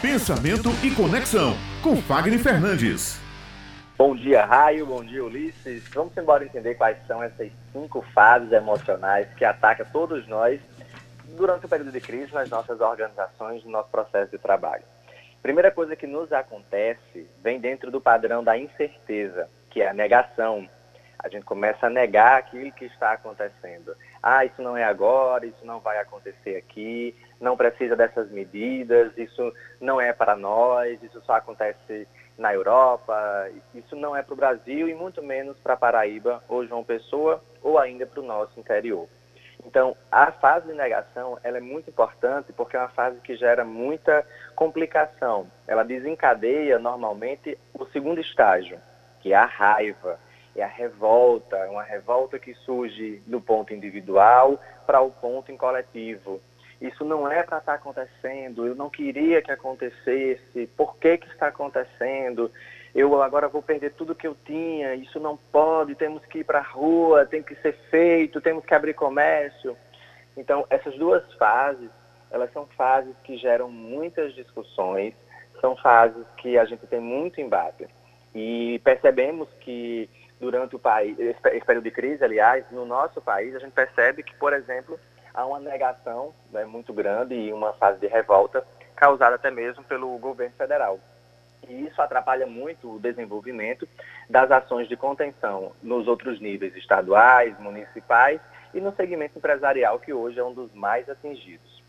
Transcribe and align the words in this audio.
Pensamento 0.00 0.68
e 0.84 0.94
Conexão, 0.94 1.54
com 1.82 1.96
Fagner 1.96 2.38
Fernandes. 2.38 3.20
Bom 3.96 4.14
dia, 4.14 4.44
Raio. 4.44 4.86
Bom 4.86 5.02
dia, 5.02 5.24
Ulisses. 5.24 5.82
Vamos 5.88 6.16
embora 6.16 6.44
entender 6.44 6.76
quais 6.76 6.96
são 7.08 7.20
essas 7.20 7.50
cinco 7.72 8.00
fases 8.14 8.52
emocionais 8.52 9.26
que 9.34 9.44
atacam 9.44 9.84
todos 9.92 10.24
nós 10.28 10.60
durante 11.36 11.66
o 11.66 11.68
período 11.68 11.90
de 11.90 12.00
crise 12.00 12.32
nas 12.32 12.48
nossas 12.48 12.80
organizações, 12.80 13.64
no 13.64 13.72
nosso 13.72 13.88
processo 13.88 14.30
de 14.30 14.38
trabalho. 14.38 14.84
Primeira 15.42 15.72
coisa 15.72 15.96
que 15.96 16.06
nos 16.06 16.32
acontece 16.32 17.28
vem 17.42 17.58
dentro 17.58 17.90
do 17.90 18.00
padrão 18.00 18.44
da 18.44 18.56
incerteza, 18.56 19.48
que 19.68 19.82
é 19.82 19.88
a 19.88 19.94
negação. 19.94 20.68
A 21.18 21.28
gente 21.28 21.44
começa 21.44 21.86
a 21.86 21.90
negar 21.90 22.38
aquilo 22.38 22.70
que 22.72 22.84
está 22.84 23.12
acontecendo. 23.12 23.96
Ah, 24.22 24.44
isso 24.44 24.62
não 24.62 24.76
é 24.76 24.84
agora, 24.84 25.46
isso 25.46 25.64
não 25.64 25.80
vai 25.80 25.98
acontecer 25.98 26.56
aqui, 26.56 27.14
não 27.40 27.56
precisa 27.56 27.96
dessas 27.96 28.30
medidas, 28.30 29.16
isso 29.16 29.52
não 29.80 30.00
é 30.00 30.12
para 30.12 30.36
nós, 30.36 31.02
isso 31.02 31.20
só 31.22 31.34
acontece 31.34 32.06
na 32.38 32.54
Europa, 32.54 33.50
isso 33.74 33.96
não 33.96 34.14
é 34.14 34.22
para 34.22 34.32
o 34.32 34.36
Brasil 34.36 34.88
e 34.88 34.94
muito 34.94 35.20
menos 35.22 35.58
para 35.58 35.76
Paraíba 35.76 36.42
ou 36.48 36.64
João 36.64 36.84
Pessoa 36.84 37.42
ou 37.62 37.78
ainda 37.78 38.06
para 38.06 38.20
o 38.20 38.26
nosso 38.26 38.58
interior. 38.58 39.08
Então, 39.66 39.96
a 40.10 40.30
fase 40.30 40.68
de 40.68 40.74
negação 40.74 41.38
ela 41.42 41.58
é 41.58 41.60
muito 41.60 41.90
importante 41.90 42.52
porque 42.52 42.76
é 42.76 42.80
uma 42.80 42.88
fase 42.88 43.18
que 43.20 43.36
gera 43.36 43.64
muita 43.64 44.24
complicação. 44.54 45.50
Ela 45.66 45.82
desencadeia 45.82 46.78
normalmente 46.78 47.58
o 47.74 47.84
segundo 47.86 48.20
estágio, 48.20 48.78
que 49.20 49.32
é 49.32 49.36
a 49.36 49.44
raiva, 49.44 50.18
é 50.60 50.64
a 50.64 50.68
revolta, 50.68 51.56
é 51.56 51.68
uma 51.68 51.82
revolta 51.82 52.38
que 52.38 52.54
surge 52.54 53.22
do 53.26 53.40
ponto 53.40 53.72
individual 53.72 54.60
para 54.86 55.00
o 55.00 55.10
ponto 55.10 55.52
em 55.52 55.56
coletivo. 55.56 56.40
Isso 56.80 57.04
não 57.04 57.30
é 57.30 57.42
para 57.42 57.58
estar 57.58 57.72
tá 57.72 57.74
acontecendo, 57.74 58.66
eu 58.66 58.74
não 58.74 58.88
queria 58.88 59.42
que 59.42 59.50
acontecesse, 59.50 60.68
por 60.76 60.96
que, 60.96 61.18
que 61.18 61.28
está 61.28 61.48
acontecendo? 61.48 62.50
eu 62.94 63.22
agora 63.22 63.48
vou 63.48 63.62
perder 63.62 63.92
tudo 63.92 64.14
que 64.14 64.26
eu 64.26 64.36
tinha, 64.44 64.94
isso 64.94 65.20
não 65.20 65.36
pode, 65.36 65.94
temos 65.94 66.24
que 66.26 66.38
ir 66.38 66.44
para 66.44 66.58
a 66.58 66.62
rua, 66.62 67.26
tem 67.26 67.42
que 67.42 67.54
ser 67.56 67.72
feito, 67.90 68.40
temos 68.40 68.64
que 68.64 68.74
abrir 68.74 68.94
comércio. 68.94 69.76
Então, 70.36 70.66
essas 70.70 70.96
duas 70.96 71.22
fases, 71.34 71.90
elas 72.30 72.52
são 72.52 72.66
fases 72.76 73.14
que 73.24 73.36
geram 73.36 73.70
muitas 73.70 74.34
discussões, 74.34 75.14
são 75.60 75.76
fases 75.76 76.24
que 76.38 76.56
a 76.58 76.64
gente 76.64 76.86
tem 76.86 77.00
muito 77.00 77.40
embate. 77.40 77.86
E 78.34 78.80
percebemos 78.84 79.48
que 79.60 80.08
durante 80.40 80.76
o 80.76 80.78
país, 80.78 81.18
esse 81.18 81.64
período 81.64 81.84
de 81.84 81.90
crise, 81.90 82.24
aliás, 82.24 82.64
no 82.70 82.84
nosso 82.84 83.20
país, 83.20 83.54
a 83.54 83.58
gente 83.58 83.72
percebe 83.72 84.22
que, 84.22 84.34
por 84.34 84.52
exemplo, 84.52 84.98
há 85.34 85.44
uma 85.44 85.58
negação 85.58 86.34
né, 86.52 86.64
muito 86.64 86.92
grande 86.92 87.34
e 87.34 87.52
uma 87.52 87.72
fase 87.74 87.98
de 87.98 88.06
revolta 88.06 88.64
causada 88.94 89.36
até 89.36 89.50
mesmo 89.50 89.84
pelo 89.84 90.16
governo 90.18 90.54
federal 90.56 91.00
e 91.68 91.86
isso 91.86 92.00
atrapalha 92.00 92.46
muito 92.46 92.94
o 92.94 92.98
desenvolvimento 92.98 93.88
das 94.28 94.50
ações 94.50 94.88
de 94.88 94.96
contenção 94.96 95.72
nos 95.82 96.08
outros 96.08 96.40
níveis 96.40 96.74
estaduais, 96.76 97.58
municipais 97.58 98.40
e 98.72 98.80
no 98.80 98.94
segmento 98.94 99.38
empresarial, 99.38 99.98
que 99.98 100.12
hoje 100.12 100.38
é 100.38 100.44
um 100.44 100.52
dos 100.52 100.72
mais 100.74 101.08
atingidos. 101.08 101.82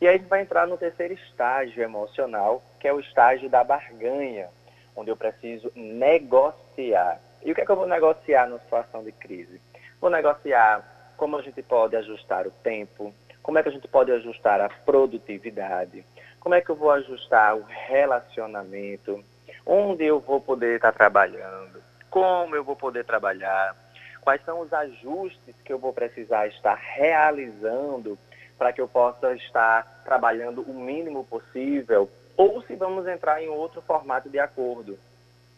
E 0.00 0.06
aí 0.06 0.14
a 0.14 0.18
gente 0.18 0.28
vai 0.28 0.42
entrar 0.42 0.66
no 0.66 0.76
terceiro 0.76 1.14
estágio 1.14 1.82
emocional, 1.82 2.62
que 2.78 2.86
é 2.86 2.92
o 2.92 3.00
estágio 3.00 3.48
da 3.48 3.64
barganha, 3.64 4.48
onde 4.94 5.10
eu 5.10 5.16
preciso 5.16 5.72
negociar. 5.74 7.20
E 7.42 7.52
o 7.52 7.54
que 7.54 7.60
é 7.60 7.64
que 7.64 7.70
eu 7.70 7.76
vou 7.76 7.86
negociar 7.86 8.46
numa 8.46 8.58
situação 8.60 9.02
de 9.02 9.12
crise? 9.12 9.60
Vou 10.00 10.10
negociar 10.10 11.12
como 11.16 11.36
a 11.36 11.42
gente 11.42 11.62
pode 11.62 11.96
ajustar 11.96 12.46
o 12.46 12.50
tempo, 12.50 13.12
como 13.42 13.58
é 13.58 13.62
que 13.62 13.68
a 13.68 13.72
gente 13.72 13.88
pode 13.88 14.12
ajustar 14.12 14.60
a 14.60 14.68
produtividade, 14.68 16.04
como 16.40 16.54
é 16.54 16.60
que 16.60 16.70
eu 16.70 16.76
vou 16.76 16.90
ajustar 16.92 17.56
o 17.56 17.64
relacionamento? 17.68 19.22
Onde 19.66 20.04
eu 20.04 20.20
vou 20.20 20.40
poder 20.40 20.76
estar 20.76 20.92
trabalhando? 20.92 21.82
Como 22.08 22.54
eu 22.54 22.64
vou 22.64 22.76
poder 22.76 23.04
trabalhar? 23.04 23.76
Quais 24.22 24.42
são 24.44 24.60
os 24.60 24.72
ajustes 24.72 25.54
que 25.64 25.72
eu 25.72 25.78
vou 25.78 25.92
precisar 25.92 26.46
estar 26.46 26.74
realizando 26.74 28.18
para 28.56 28.72
que 28.72 28.80
eu 28.80 28.88
possa 28.88 29.34
estar 29.34 30.02
trabalhando 30.04 30.62
o 30.62 30.72
mínimo 30.72 31.24
possível? 31.24 32.08
Ou 32.36 32.62
se 32.62 32.76
vamos 32.76 33.06
entrar 33.06 33.42
em 33.42 33.48
outro 33.48 33.82
formato 33.82 34.28
de 34.28 34.38
acordo. 34.38 34.98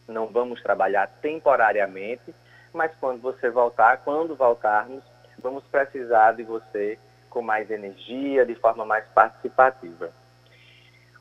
Não 0.07 0.27
vamos 0.27 0.61
trabalhar 0.61 1.07
temporariamente, 1.21 2.33
mas 2.73 2.91
quando 2.99 3.21
você 3.21 3.49
voltar, 3.49 3.97
quando 4.03 4.35
voltarmos, 4.35 5.03
vamos 5.39 5.63
precisar 5.65 6.33
de 6.33 6.43
você 6.43 6.97
com 7.29 7.41
mais 7.41 7.71
energia, 7.71 8.45
de 8.45 8.55
forma 8.55 8.85
mais 8.85 9.05
participativa. 9.09 10.11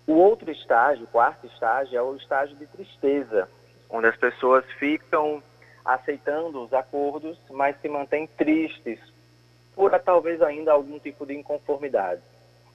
O 0.06 0.14
outro 0.14 0.50
estágio, 0.50 1.04
o 1.04 1.08
quarto 1.08 1.46
estágio, 1.46 1.96
é 1.96 2.02
o 2.02 2.16
estágio 2.16 2.56
de 2.56 2.66
tristeza, 2.66 3.48
onde 3.88 4.08
as 4.08 4.16
pessoas 4.16 4.64
ficam 4.72 5.42
aceitando 5.84 6.62
os 6.64 6.72
acordos, 6.72 7.38
mas 7.50 7.80
se 7.80 7.88
mantêm 7.88 8.26
tristes 8.26 9.00
por 9.74 9.96
talvez 10.00 10.42
ainda 10.42 10.72
algum 10.72 10.98
tipo 10.98 11.24
de 11.24 11.34
inconformidade. 11.34 12.20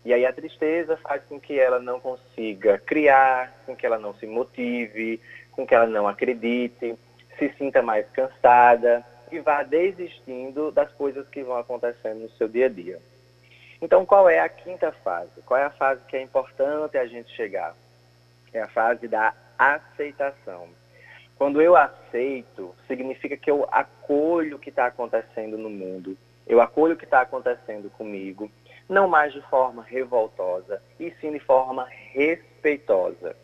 E 0.06 0.14
aí 0.14 0.24
a 0.24 0.32
tristeza 0.32 0.96
faz 0.98 1.24
com 1.24 1.40
que 1.40 1.60
ela 1.60 1.80
não 1.80 2.00
consiga 2.00 2.78
criar, 2.78 3.52
com 3.66 3.76
que 3.76 3.88
ela 3.88 3.98
não 3.98 4.14
se 4.14 4.28
motive, 4.28 5.20
com 5.52 5.66
que 5.66 5.74
ela 5.74 5.88
não 5.88 6.08
acredite, 6.08 6.96
se 7.40 7.50
sinta 7.58 7.82
mais 7.82 8.08
cansada 8.12 9.04
e 9.32 9.40
vá 9.40 9.64
desistindo 9.64 10.72
das 10.72 10.92
coisas 10.94 11.28
que 11.30 11.42
vão 11.44 11.58
acontecendo 11.58 12.20
no 12.20 12.30
seu 12.30 12.48
dia 12.48 12.68
a 12.68 12.70
dia. 12.70 13.00
Então, 13.82 14.06
qual 14.06 14.30
é 14.30 14.40
a 14.40 14.48
quinta 14.48 14.92
fase? 14.92 15.42
Qual 15.44 15.60
é 15.60 15.64
a 15.64 15.72
fase 15.72 16.02
que 16.08 16.16
é 16.16 16.22
importante 16.22 17.00
a 17.00 17.08
gente 17.08 17.36
chegar? 17.36 17.76
É 18.54 18.62
a 18.62 18.68
fase 18.68 19.08
da 19.08 19.34
aceitação. 19.58 20.68
Quando 21.36 21.62
eu 21.62 21.76
aceito, 21.76 22.74
significa 22.88 23.36
que 23.36 23.50
eu 23.50 23.68
acolho 23.72 24.56
o 24.56 24.60
que 24.60 24.70
está 24.70 24.86
acontecendo 24.86 25.58
no 25.58 25.70
mundo, 25.70 26.16
eu 26.48 26.62
acolho 26.62 26.94
o 26.94 26.98
que 26.98 27.06
está 27.06 27.22
acontecendo 27.22 27.90
comigo, 27.90 28.50
não 28.88 29.07
mais 29.07 29.34
de 29.34 29.41
forma 29.44 29.84
revoltosa, 29.84 30.81
e 31.00 31.12
sim 31.19 31.31
de 31.31 31.40
forma 31.40 31.88
respeitosa. 32.13 33.35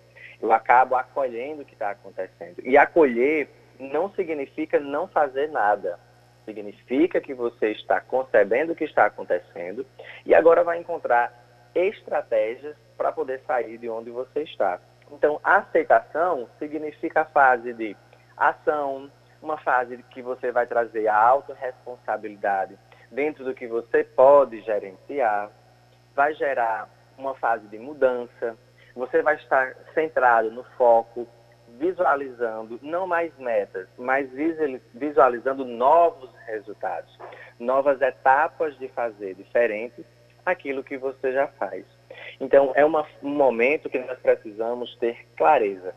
Eu 0.42 0.52
acabo 0.52 0.96
acolhendo 0.96 1.62
o 1.62 1.66
que 1.66 1.74
está 1.74 1.92
acontecendo. 1.92 2.62
E 2.64 2.78
acolher 2.78 3.50
não 3.80 4.12
significa 4.14 4.80
não 4.80 5.08
fazer 5.08 5.48
nada 5.50 6.00
significa 6.46 7.22
que 7.22 7.34
você 7.34 7.72
está 7.72 8.02
concebendo 8.02 8.74
o 8.74 8.76
que 8.76 8.84
está 8.84 9.06
acontecendo 9.06 9.86
e 10.26 10.34
agora 10.34 10.64
vai 10.64 10.80
encontrar 10.80 11.34
estratégias 11.74 12.76
para 12.98 13.12
poder 13.12 13.42
sair 13.48 13.78
de 13.78 13.90
onde 13.90 14.10
você 14.10 14.44
está. 14.44 14.80
Então, 15.12 15.40
aceitação 15.44 16.48
significa 16.60 17.22
a 17.22 17.26
fase 17.26 17.74
de 17.74 17.96
ação, 18.36 19.10
uma 19.42 19.58
fase 19.58 19.98
que 20.10 20.22
você 20.22 20.52
vai 20.52 20.66
trazer 20.66 21.08
a 21.08 21.16
autorresponsabilidade 21.16 22.78
dentro 23.12 23.44
do 23.44 23.54
que 23.54 23.68
você 23.68 24.04
pode 24.04 24.62
gerenciar, 24.62 25.52
vai 26.16 26.34
gerar 26.34 26.90
uma 27.18 27.36
fase 27.36 27.68
de 27.68 27.78
mudança, 27.78 28.58
você 28.96 29.22
vai 29.22 29.36
estar 29.36 29.76
centrado 29.94 30.50
no 30.52 30.64
foco, 30.78 31.28
visualizando 31.78 32.80
não 32.82 33.08
mais 33.08 33.36
metas, 33.38 33.88
mas 33.98 34.30
visualizando 34.94 35.66
novos 35.66 36.30
resultados, 36.46 37.18
novas 37.60 38.02
etapas 38.02 38.78
de 38.78 38.88
fazer 38.90 39.36
diferentes 39.36 40.06
aquilo 40.46 40.84
que 40.84 40.98
você 40.98 41.32
já 41.32 41.48
faz. 41.48 41.86
Então, 42.40 42.72
é 42.76 42.84
uma, 42.84 43.06
um 43.22 43.30
momento 43.30 43.90
que 43.90 44.00
nós 44.00 44.20
precisamos 44.20 44.96
ter 44.98 45.28
clareza 45.38 45.94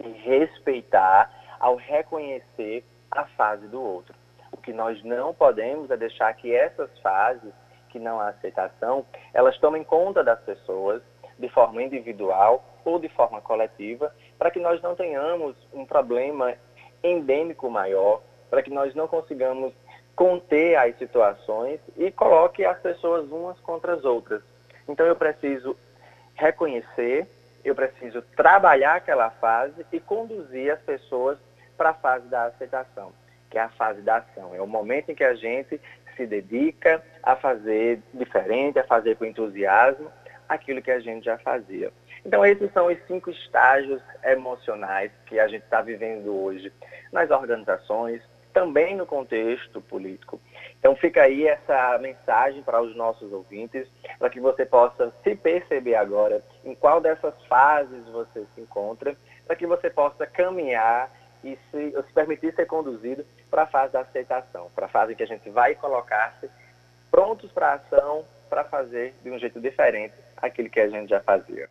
e 0.00 0.08
respeitar 0.08 1.30
ao 1.58 1.76
reconhecer 1.76 2.84
a 3.10 3.24
fase 3.26 3.66
do 3.68 3.80
outro. 3.80 4.14
O 4.54 4.56
que 4.56 4.72
nós 4.72 5.02
não 5.02 5.34
podemos 5.34 5.90
é 5.90 5.96
deixar 5.96 6.32
que 6.34 6.54
essas 6.54 6.88
fases, 7.00 7.52
que 7.88 7.98
não 7.98 8.20
há 8.20 8.28
aceitação, 8.28 9.04
elas 9.32 9.58
tomem 9.58 9.82
conta 9.82 10.22
das 10.22 10.38
pessoas 10.42 11.02
de 11.36 11.48
forma 11.48 11.82
individual 11.82 12.64
ou 12.84 13.00
de 13.00 13.08
forma 13.08 13.40
coletiva, 13.40 14.14
para 14.38 14.52
que 14.52 14.60
nós 14.60 14.80
não 14.80 14.94
tenhamos 14.94 15.56
um 15.72 15.84
problema 15.84 16.54
endêmico 17.02 17.68
maior, 17.68 18.22
para 18.48 18.62
que 18.62 18.70
nós 18.70 18.94
não 18.94 19.08
consigamos 19.08 19.74
conter 20.14 20.76
as 20.76 20.96
situações 20.98 21.80
e 21.96 22.12
coloque 22.12 22.64
as 22.64 22.78
pessoas 22.78 23.28
umas 23.32 23.58
contra 23.58 23.94
as 23.94 24.04
outras. 24.04 24.40
Então 24.88 25.04
eu 25.04 25.16
preciso 25.16 25.76
reconhecer, 26.36 27.26
eu 27.64 27.74
preciso 27.74 28.22
trabalhar 28.36 28.94
aquela 28.94 29.30
fase 29.30 29.84
e 29.90 29.98
conduzir 29.98 30.72
as 30.72 30.80
pessoas 30.82 31.38
para 31.76 31.90
a 31.90 31.94
fase 31.94 32.28
da 32.28 32.44
aceitação, 32.44 33.12
que 33.54 33.58
é 33.58 33.62
a 33.62 33.68
fase 33.68 34.02
da 34.02 34.16
ação. 34.16 34.52
É 34.52 34.60
o 34.60 34.66
momento 34.66 35.10
em 35.10 35.14
que 35.14 35.22
a 35.22 35.36
gente 35.36 35.80
se 36.16 36.26
dedica 36.26 37.00
a 37.22 37.36
fazer 37.36 38.00
diferente, 38.12 38.80
a 38.80 38.84
fazer 38.84 39.16
com 39.16 39.24
entusiasmo 39.24 40.10
aquilo 40.48 40.82
que 40.82 40.90
a 40.90 40.98
gente 40.98 41.24
já 41.24 41.38
fazia. 41.38 41.92
Então, 42.26 42.44
esses 42.44 42.72
são 42.72 42.88
os 42.88 42.98
cinco 43.06 43.30
estágios 43.30 44.02
emocionais 44.24 45.12
que 45.26 45.38
a 45.38 45.46
gente 45.46 45.62
está 45.62 45.80
vivendo 45.80 46.34
hoje 46.34 46.72
nas 47.12 47.30
organizações, 47.30 48.20
também 48.52 48.96
no 48.96 49.06
contexto 49.06 49.80
político. 49.80 50.40
Então 50.78 50.96
fica 50.96 51.22
aí 51.22 51.46
essa 51.46 51.96
mensagem 51.98 52.62
para 52.62 52.82
os 52.82 52.94
nossos 52.96 53.32
ouvintes, 53.32 53.86
para 54.18 54.30
que 54.30 54.40
você 54.40 54.66
possa 54.66 55.12
se 55.22 55.34
perceber 55.36 55.94
agora 55.94 56.42
em 56.64 56.74
qual 56.74 57.00
dessas 57.00 57.34
fases 57.46 58.04
você 58.08 58.44
se 58.54 58.60
encontra, 58.60 59.16
para 59.46 59.56
que 59.56 59.66
você 59.66 59.90
possa 59.90 60.26
caminhar 60.26 61.10
e 61.44 61.58
se, 61.70 61.90
se 61.90 62.12
permitir 62.14 62.54
ser 62.54 62.66
conduzido 62.66 63.24
para 63.54 63.62
a 63.62 63.66
fase 63.68 63.92
da 63.92 64.00
aceitação, 64.00 64.68
para 64.74 64.86
a 64.86 64.88
fase 64.88 65.12
em 65.12 65.14
que 65.14 65.22
a 65.22 65.26
gente 65.26 65.48
vai 65.48 65.76
colocar-se 65.76 66.50
prontos 67.08 67.52
para 67.52 67.68
a 67.68 67.74
ação, 67.74 68.24
para 68.50 68.64
fazer 68.64 69.14
de 69.22 69.30
um 69.30 69.38
jeito 69.38 69.60
diferente 69.60 70.12
aquilo 70.36 70.68
que 70.68 70.80
a 70.80 70.88
gente 70.88 71.10
já 71.10 71.20
fazia. 71.20 71.70